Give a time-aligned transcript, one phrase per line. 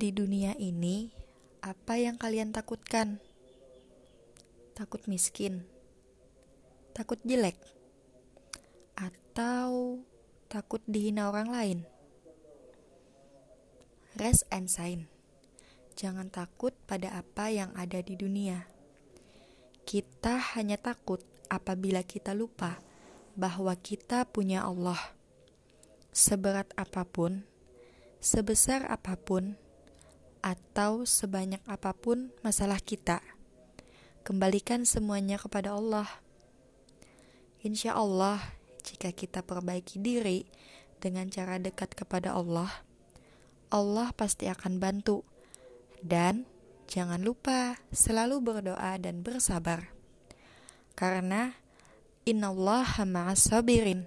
[0.00, 1.12] Di dunia ini,
[1.60, 3.20] apa yang kalian takutkan?
[4.72, 5.68] Takut miskin?
[6.96, 7.60] Takut jelek?
[8.96, 10.00] Atau
[10.48, 11.78] takut dihina orang lain?
[14.16, 15.04] Rest and sign.
[16.00, 18.72] Jangan takut pada apa yang ada di dunia.
[19.84, 21.20] Kita hanya takut
[21.52, 22.80] apabila kita lupa
[23.36, 25.12] bahwa kita punya Allah.
[26.08, 27.44] Seberat apa pun,
[28.24, 29.60] sebesar apa pun,
[30.40, 33.20] atau sebanyak apa pun masalah kita,
[34.24, 36.08] kembalikan semuanya kepada Allah.
[37.60, 38.40] Insya Allah,
[38.80, 40.48] jika kita perbaiki diri
[41.00, 42.72] dengan cara dekat kepada Allah,
[43.70, 45.22] Allah pasti akan bantu.
[46.00, 46.48] Dan
[46.88, 49.92] jangan lupa selalu berdoa dan bersabar.
[50.96, 51.54] Karena
[52.30, 54.06] Allah ma'as sabirin.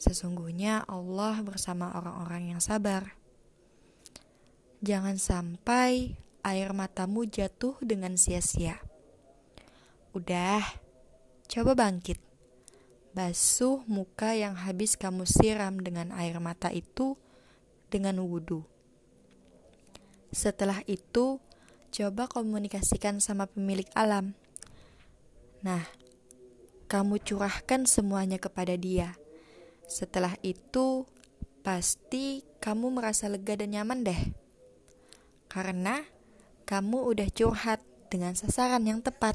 [0.00, 3.19] Sesungguhnya Allah bersama orang-orang yang sabar.
[4.80, 8.80] Jangan sampai air matamu jatuh dengan sia-sia.
[10.16, 10.64] Udah,
[11.52, 12.16] coba bangkit.
[13.12, 17.20] Basuh muka yang habis kamu siram dengan air mata itu
[17.92, 18.64] dengan wudhu.
[20.32, 21.44] Setelah itu,
[21.92, 24.32] coba komunikasikan sama pemilik alam.
[25.60, 25.84] Nah,
[26.88, 29.12] kamu curahkan semuanya kepada dia.
[29.84, 31.04] Setelah itu,
[31.60, 34.39] pasti kamu merasa lega dan nyaman deh
[35.50, 36.06] karena
[36.64, 39.34] kamu udah curhat dengan sasaran yang tepat.